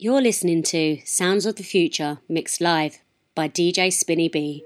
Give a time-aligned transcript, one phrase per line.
[0.00, 2.98] You're listening to Sounds of the Future mixed live
[3.34, 4.62] by DJ Spin.E.B.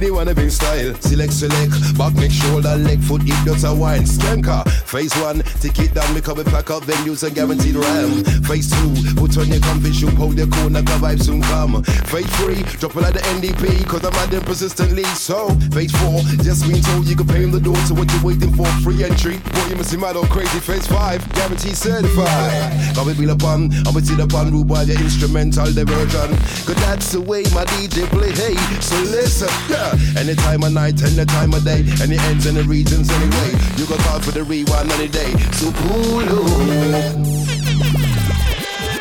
[0.00, 0.94] Be the one in style.
[1.00, 4.02] Select, select, back, make shoulder, leg, foot, hip, nuts, a wine.
[4.02, 7.76] Skanker, uh, phase one, take it down, make up a pack up venues and guaranteed
[7.76, 8.24] ram.
[8.42, 11.84] Phase two, put on your comfy shoe, hold your corner, the vibe soon come.
[12.10, 15.04] Phase three, drop it like the NDP, cause I'm them persistently.
[15.14, 18.18] So, phase four, just been told you can pay him the door, so what you
[18.24, 18.66] waiting for?
[18.82, 19.38] Free entry.
[19.38, 20.58] Boy, you must see mad or crazy.
[20.58, 22.96] Phase five, guaranteed certified.
[22.96, 26.34] Come with me upon, I'm with it upon, rule by the instrumental diversion.
[26.66, 28.32] Cause that's the way my DJ play.
[28.32, 29.48] Hey, so listen.
[29.70, 33.50] Yeah, any time of night, any time of day, any ends and the regions anyway.
[33.76, 35.32] You can call for the rewind any day.
[35.52, 36.24] So cool.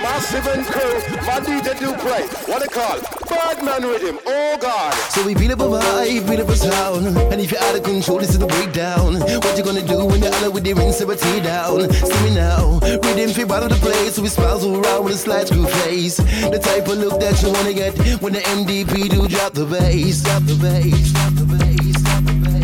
[0.02, 0.96] Massive and crew,
[1.26, 2.24] my DJ do play.
[2.52, 3.17] What they call?
[3.28, 4.94] Birdman rhythm, oh God.
[5.12, 7.06] So we beat up a vibe, beat up a sound.
[7.32, 9.20] And if you're out of control, this is the breakdown.
[9.20, 11.92] What you gonna do when you're out with the rinse of a tea down?
[11.92, 14.16] See me now, rhythm fit out of the place.
[14.16, 16.18] So we smiles all around with a slide screw face.
[16.18, 20.24] The type of look that you wanna get when the MDP do drop the bass.
[20.24, 22.58] Drop the bass, drop the bass, drop the bass.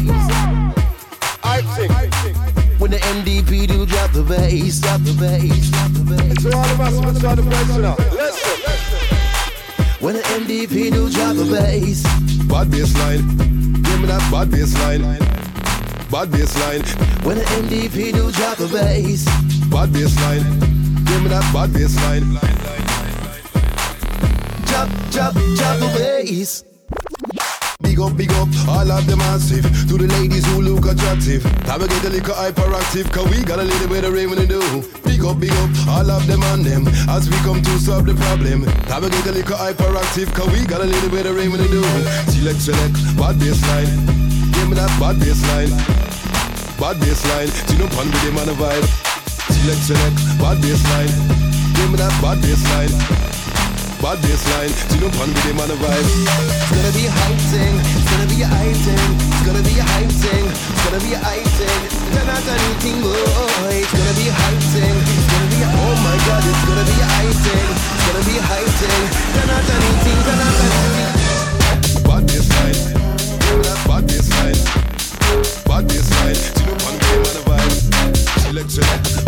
[1.43, 1.91] I think.
[1.91, 6.43] I think when the MDP do drop the bass, drop the bass, drop the bass.
[6.43, 7.95] So all of us must start the now.
[8.11, 8.52] Listen.
[10.03, 12.03] When the MDP do drop the bass.
[12.49, 13.25] Bad bass line.
[13.83, 14.99] Give me that bad bass line.
[16.11, 16.81] Bad bass line.
[17.23, 19.23] When the MDP do drop the bass.
[19.71, 20.43] Bad bass line.
[21.05, 22.19] Give me that bad bass line.
[24.65, 26.65] Drop, drop, drop the bass.
[27.83, 29.67] Big up, big up, all of the massive.
[29.91, 31.43] To the ladies who look attractive.
[31.67, 34.47] Time to get a little hyperactive, cause we got a little bit of rain to
[34.47, 34.63] do.
[35.03, 36.87] Big up, big up, all of them on them.
[37.11, 38.63] As we come to solve the problem.
[38.87, 41.67] Time to get a little hyperactive, cause we got a little bit of rain to
[41.67, 41.83] do.
[42.31, 43.91] Select, select, bad baseline.
[44.55, 45.71] Give me that bad baseline.
[46.79, 48.87] Bad baseline, see no pun with him on the vibe.
[49.51, 51.13] Select, select, bad baseline.
[51.75, 53.52] Give me that bad baseline
[54.03, 54.67] bad baseline.
[54.91, 56.03] See no pun with him on the vibe.
[56.03, 57.73] It's gonna be a hype thing.
[57.79, 58.99] It's gonna be a hype thing.
[58.99, 60.43] It's gonna be a hype thing.
[60.43, 61.79] It's gonna be a hype thing.
[62.11, 63.79] Turn out anything, boy.
[63.79, 64.91] It's gonna be a hype thing.
[64.91, 66.43] It's gonna be a oh my god.
[66.43, 67.67] It's gonna be a hype thing.
[67.71, 69.03] It's gonna be a hype thing.
[69.39, 70.19] Turn out anything.
[70.27, 71.11] Turn out anything.
[72.03, 72.79] Bad baseline.
[73.87, 74.59] Bad baseline.
[75.63, 75.87] Bad.
[75.87, 77.71] See no pun with him on the vibe.
[78.43, 79.22] Select,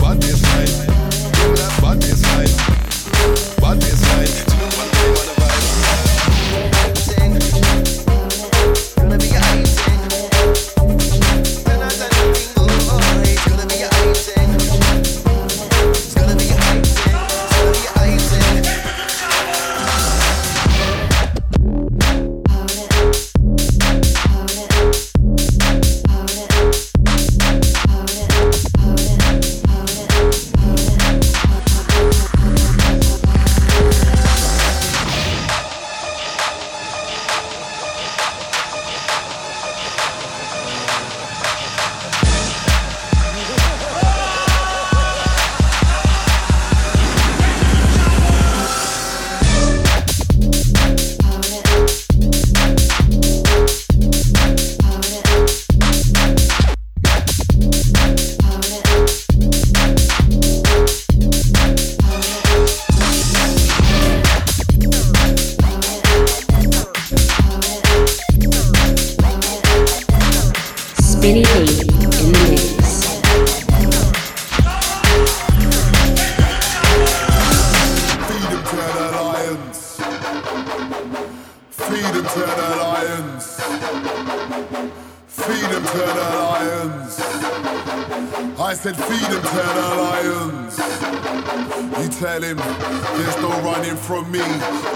[94.05, 94.39] from me.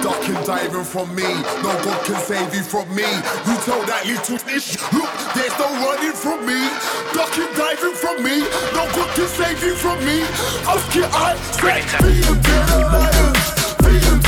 [0.04, 1.24] Ducking, diving from me.
[1.64, 3.04] No God can save you from me.
[3.04, 6.62] You tell that little fish, look, there's no running from me.
[7.14, 8.46] Ducking, diving from me.
[8.78, 10.22] No God can save you from me.
[10.70, 13.46] Ask your eye, straight, feed them to the lions.
[13.82, 14.20] Feed them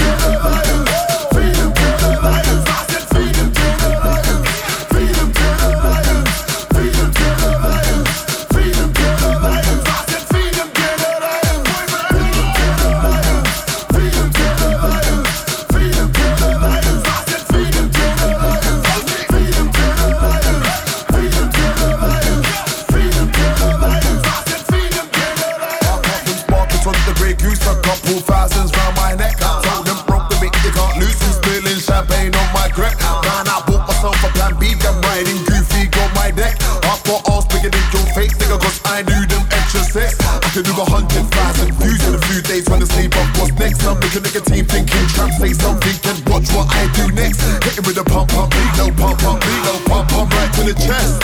[40.63, 40.67] sex.
[40.67, 43.39] can do a hundred thousand views in a few days when the sleep off.
[43.39, 43.85] What's next?
[43.85, 47.41] I'm making a team thinking, trap say something and watch what I do next.
[47.63, 50.51] Hit him with a pump, pump, beat, no pump, pump, beat, no pump, pump, right
[50.53, 51.21] to the chest.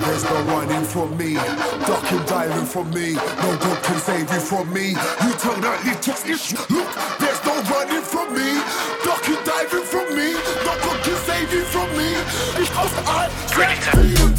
[0.00, 1.34] There's no running from me,
[1.86, 3.14] ducking, diving from me.
[3.14, 4.90] No God can save you from me.
[4.90, 6.88] You tell that little fish, look,
[7.20, 8.58] there's no running from me,
[9.04, 10.34] ducking, diving from me.
[10.66, 12.10] No God can save you from me.
[12.58, 14.29] It's Because I said,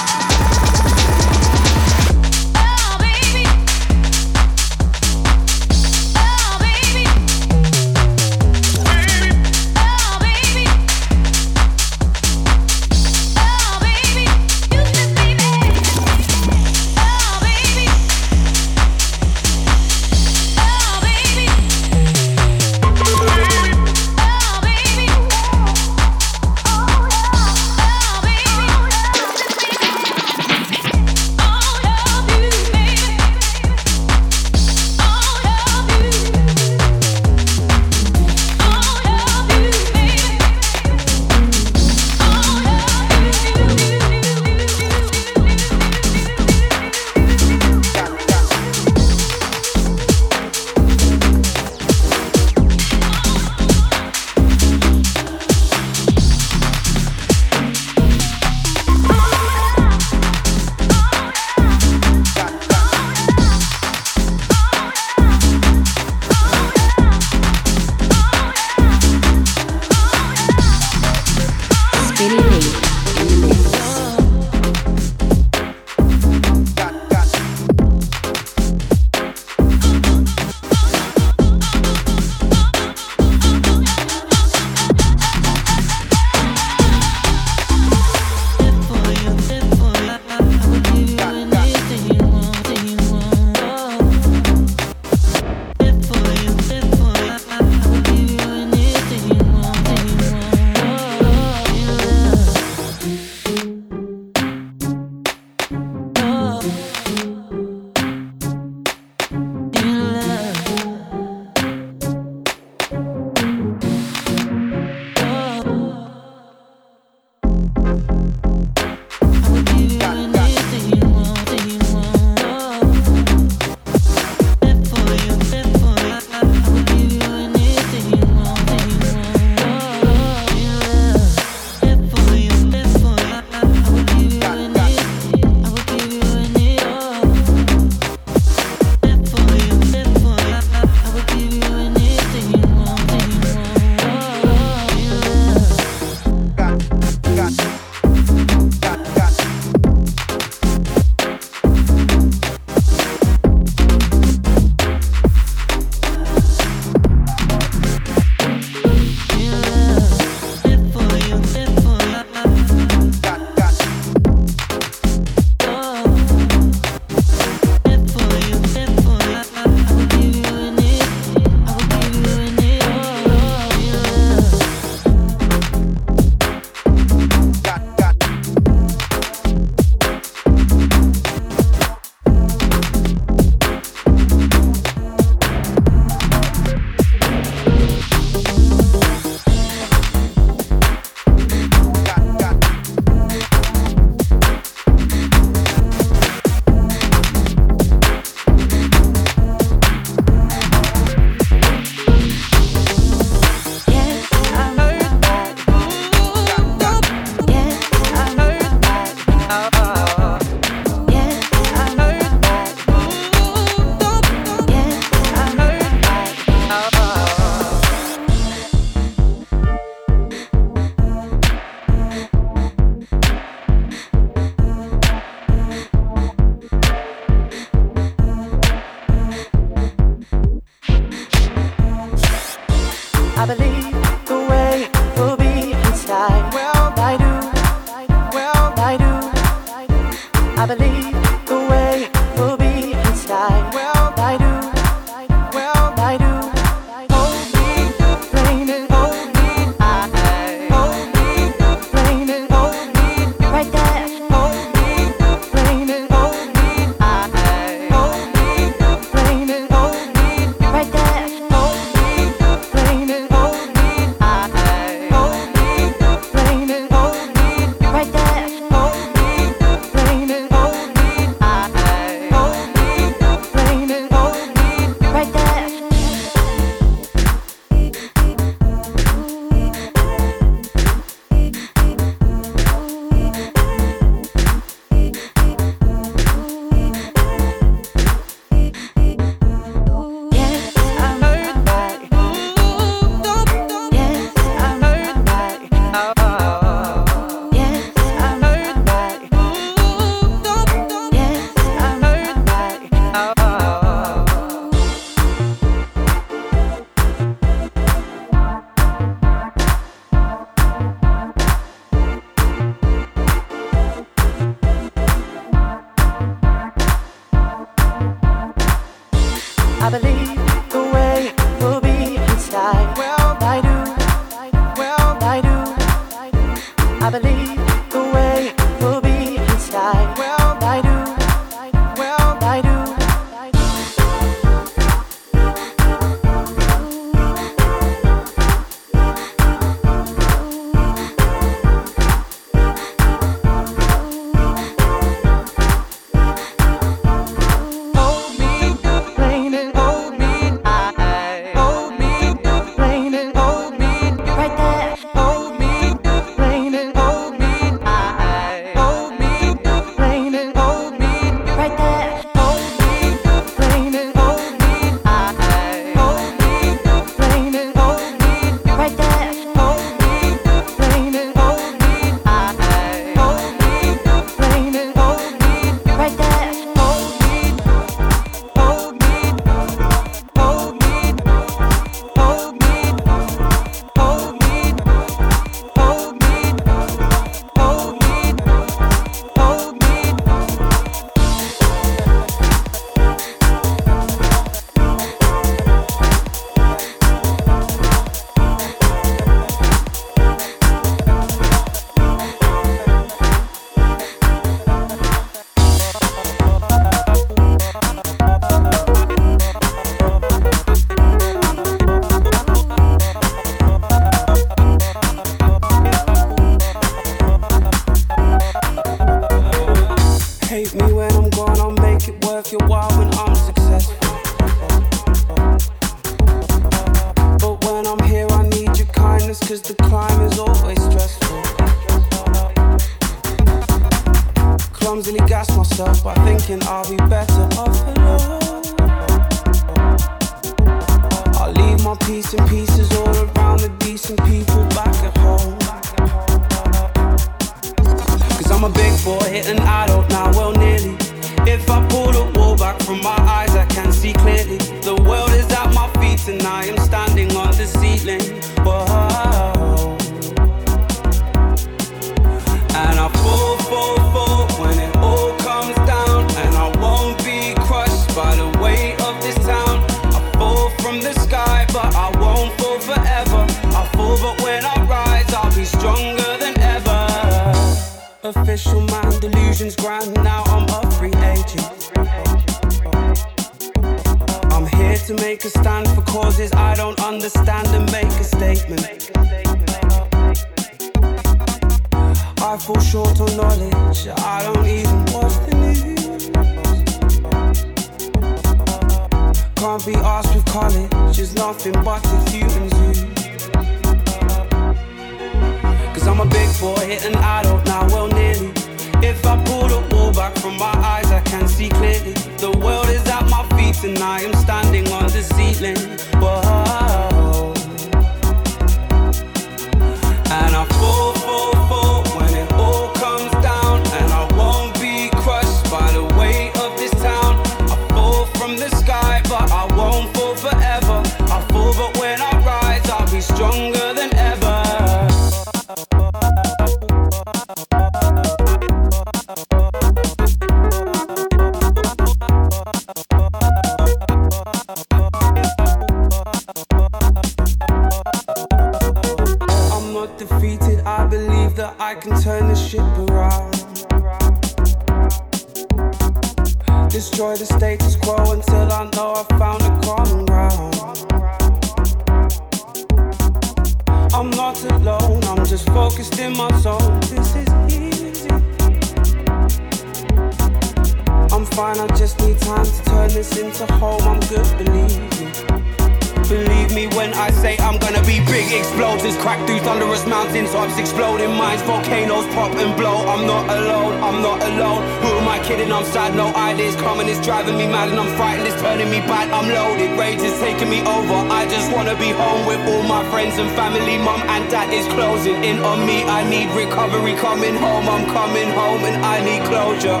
[595.64, 596.04] on me.
[596.04, 597.88] I need recovery coming home.
[597.88, 600.00] I'm coming home and I need closure.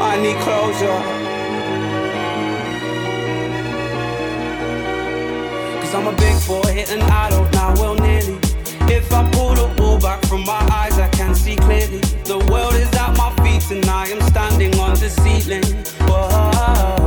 [0.00, 1.00] I need closure.
[5.80, 8.38] Cause I'm a big boy hitting idol now, well nearly.
[8.86, 12.00] If I pull the wool back from my eyes, I can see clearly.
[12.24, 15.64] The world is at my feet and I am standing on the ceiling.
[16.08, 17.03] Whoa.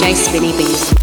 [0.00, 0.99] DJ Spinny Bees.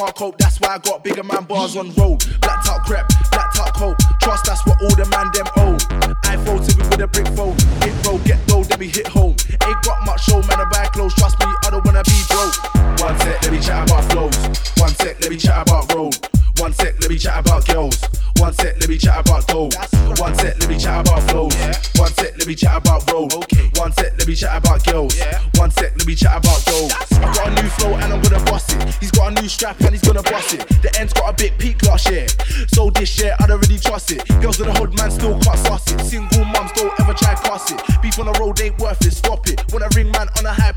[0.00, 2.24] Can't cope, that's why I got bigger man bars on road.
[2.40, 3.96] Black top crap, black top coat.
[4.22, 5.76] Trust that's what all the man them own.
[6.24, 7.56] iPhone to me with a brick phone.
[7.84, 9.36] Hit road, get low, then we hit home.
[9.66, 11.14] Ain't got much show, man, I buy clothes.
[11.14, 12.56] Trust me, I don't wanna be broke.
[13.00, 14.36] One sec, let me chat about flows.
[14.78, 16.16] One sec, let me chat about road.
[16.56, 18.00] One sec, let me chat about girls.
[18.36, 19.74] One sec, let me chat about gold.
[20.18, 21.54] One sec, let me chat about flows.
[21.96, 23.32] One sec, let me chat about road.
[23.76, 25.14] One sec, let me chat about girls.
[25.56, 26.89] One sec, let me chat about gold.
[29.50, 30.66] Strap and he's gonna bust it.
[30.82, 32.26] The end's got a bit peak last year.
[32.68, 34.26] So this year I don't really trust it.
[34.40, 36.00] Girls in the hood, man, still can't suss it.
[36.00, 37.82] Single mums don't ever try cuss it.
[38.00, 39.12] Beef on the road ain't worth it.
[39.12, 39.49] Stop it.
[40.58, 40.70] A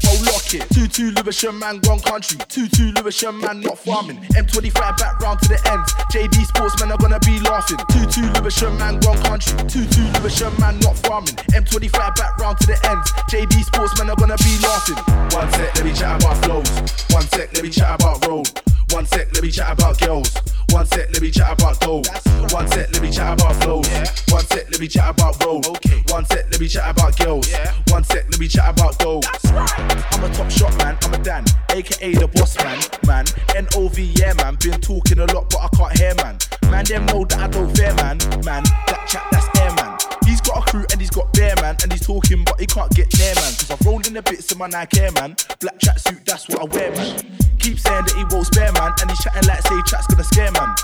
[0.53, 0.69] it.
[0.73, 2.37] Two two Lewisham man, wrong country.
[2.47, 4.17] Two two Lewisham man, not farming.
[4.35, 5.93] M25 back round to the ends.
[6.11, 7.77] JD sportsmen are gonna be laughing.
[7.89, 9.57] Two two Lewisham man, wrong country.
[9.67, 11.35] Two two Lewisham man, not farming.
[11.53, 13.11] M25 back round to the ends.
[13.31, 14.97] JD sportsmen are gonna be laughing.
[15.35, 16.69] One sec, let me chat about flows.
[17.11, 18.72] One sec, let me chat about road.
[18.93, 20.31] One sec, let me chat about girls.
[20.69, 22.07] One sec, let me chat about gold.
[22.51, 23.87] One sec, let me chat about flows.
[24.29, 25.65] One sec, let me chat about road.
[26.11, 27.51] One sec, let me chat about girls.
[27.89, 29.25] One sec, let me chat about gold.
[29.45, 33.25] I'm a top shot man, I'm a Dan, aka the boss man, man.
[33.73, 36.37] NOV, yeah man, been talking a lot, but I can't hear man.
[36.69, 38.63] Man, them know that I don't fear man, man.
[38.85, 40.02] That chat, that's air man.
[40.43, 43.07] Got a crew and he's got bear man, and he's talking, but he can't get
[43.17, 43.51] near man.
[43.55, 45.35] Cause I've rolled in the bits in my Nike Air man.
[45.59, 47.15] Black tracksuit, that's what I wear man.
[47.59, 50.51] Keep saying that he won't spare man, and he's chatting like say chat's gonna scare
[50.51, 50.75] man.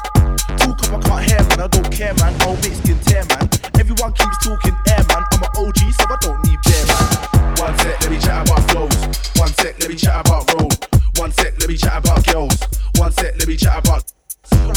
[0.64, 2.32] Talk up, I can't hear man, I don't care man.
[2.47, 3.51] I'll make skin tear man.
[3.76, 5.24] Everyone keeps talking air man.
[5.36, 7.39] I'm an OG, so I don't need bear man.
[7.60, 8.95] One sec, let me chat about flows.
[9.36, 10.72] One sec, let me chat about road.
[11.20, 12.55] One sec, let me chat about girls.
[12.95, 14.07] One sec, let me chat about.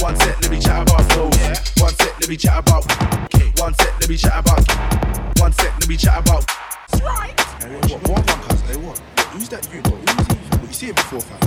[0.02, 1.38] One sec, let me chat about flows.
[1.78, 3.41] One sec, let me chat about.
[3.62, 5.38] One sec, let me chat about.
[5.38, 6.50] One sec, let me chat about.
[6.50, 8.66] Hey, what, what, cousin?
[8.66, 8.98] Hey, what?
[9.30, 9.92] Who's that you, bro?
[9.92, 10.58] Who's he, fam?
[10.58, 11.38] What, you see it before, fam?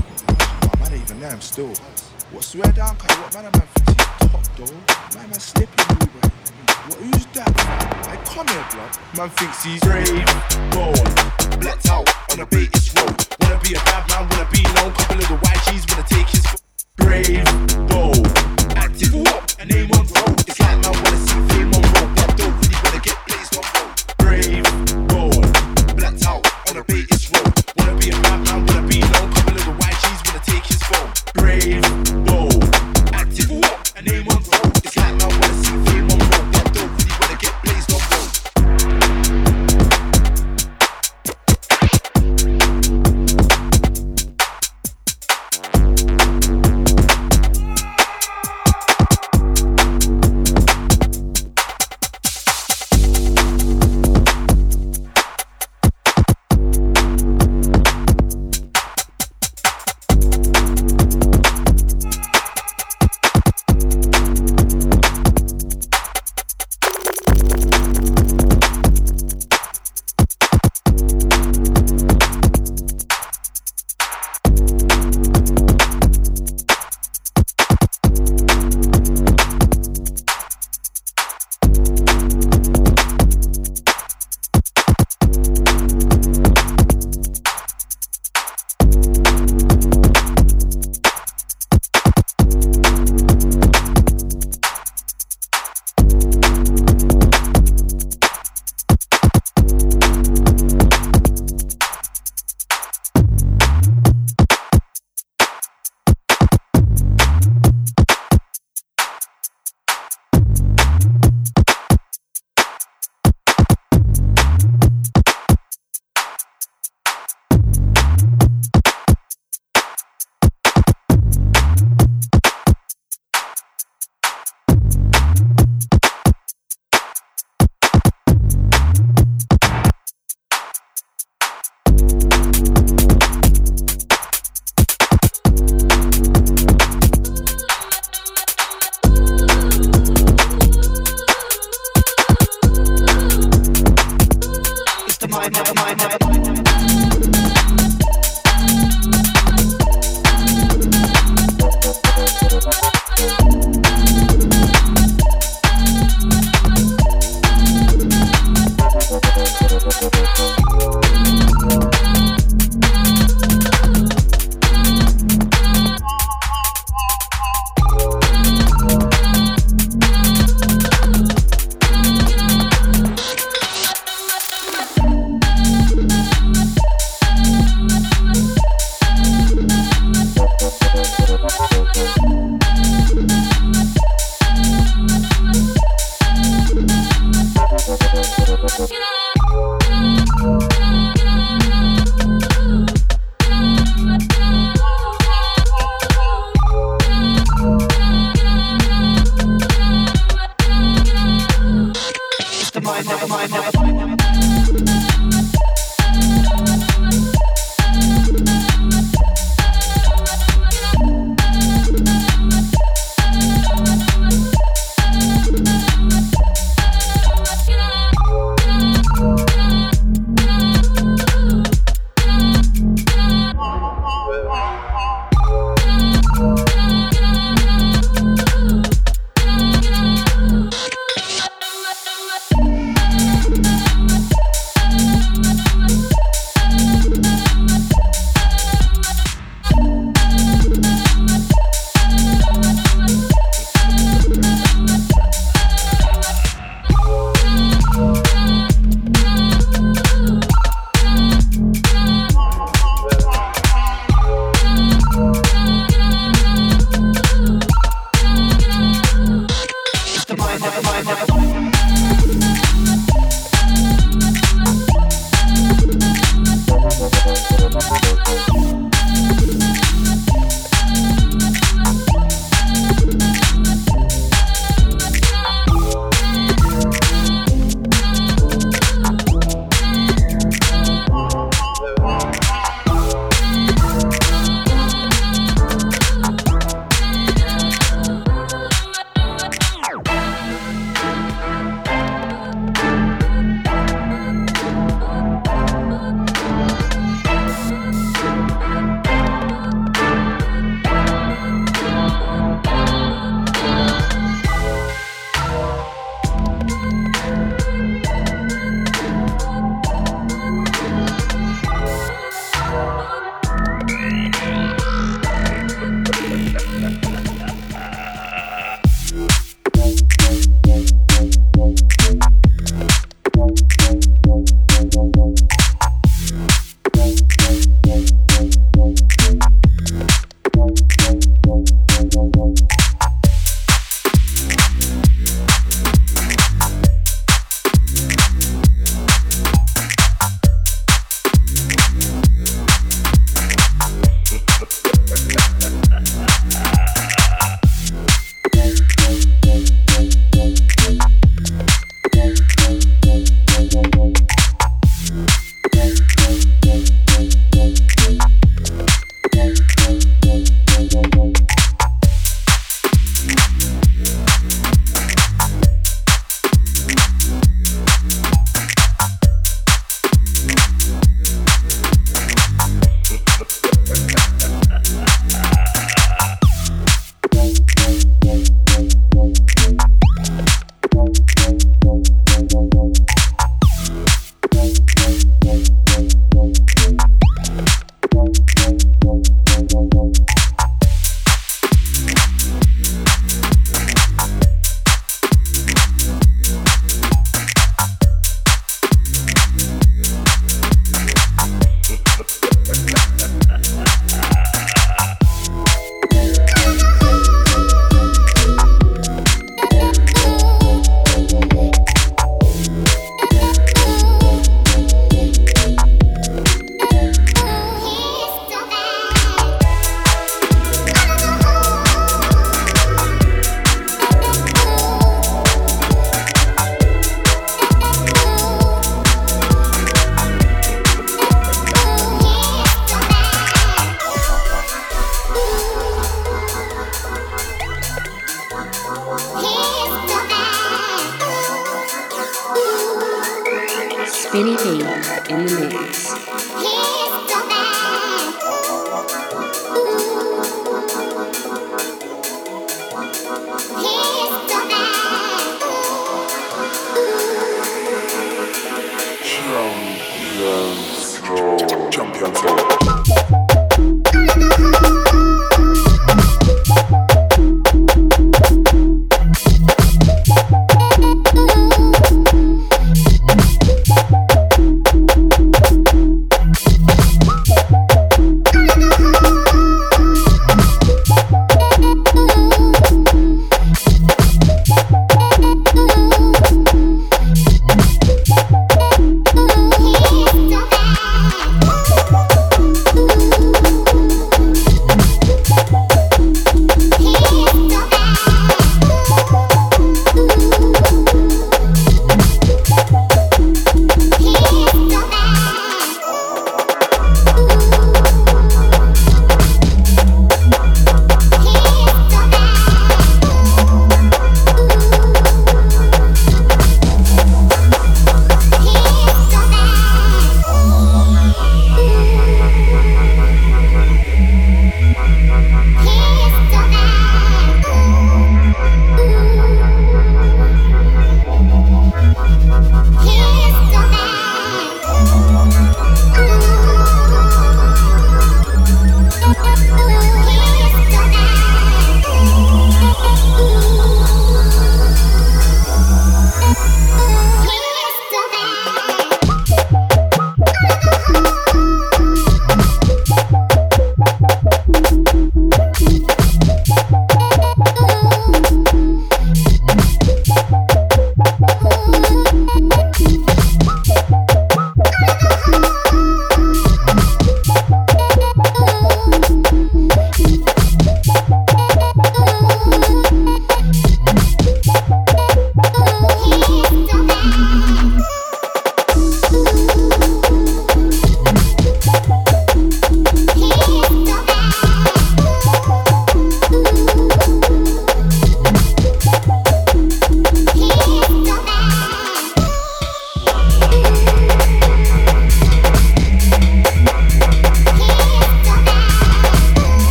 [0.64, 1.74] Oh, man, ain't even there, I'm still.
[2.32, 3.12] What, swear down, cuz?
[3.18, 3.96] What, man, he's
[4.32, 5.20] top, though?
[5.20, 6.30] Man, man, slipping, bro.
[6.88, 7.52] What, who's that?
[8.08, 8.96] Hey, come here, blood.
[9.18, 10.08] Man thinks he's brave,
[10.72, 11.60] bold.
[11.60, 13.12] Blacked out on a Bates road.
[13.42, 14.94] Wanna be a bad man, wanna be known.
[14.96, 16.48] Couple of the YGs wanna take his
[16.96, 17.44] brave,
[17.90, 18.55] bold.
[18.96, 20.40] Name on road.
[20.96, 22.16] Wanna see fame on road.
[22.16, 23.92] But don't really wanna get blazed on road.
[24.18, 24.95] Brave,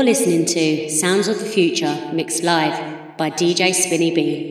[0.00, 4.48] You're listening to Sounds of the Future mixed live by DJ Spin.E.B.